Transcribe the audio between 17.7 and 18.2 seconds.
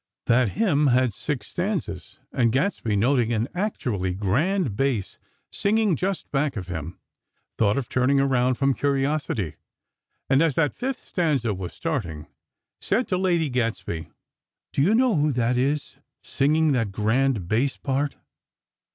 part?"